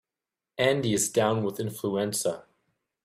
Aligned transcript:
Andy 0.57 0.95
is 0.95 1.11
down 1.11 1.43
with 1.43 1.59
influenza. 1.59 2.45